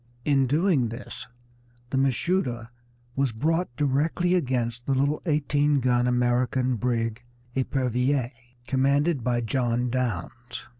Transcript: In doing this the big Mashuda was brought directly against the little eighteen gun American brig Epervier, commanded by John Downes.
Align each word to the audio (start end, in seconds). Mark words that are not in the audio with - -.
In 0.25 0.47
doing 0.47 0.89
this 0.89 1.27
the 1.91 1.97
big 1.97 2.07
Mashuda 2.07 2.71
was 3.15 3.31
brought 3.31 3.69
directly 3.75 4.33
against 4.33 4.87
the 4.87 4.95
little 4.95 5.21
eighteen 5.27 5.79
gun 5.79 6.07
American 6.07 6.75
brig 6.75 7.21
Epervier, 7.55 8.31
commanded 8.65 9.23
by 9.23 9.41
John 9.41 9.91
Downes. 9.91 10.65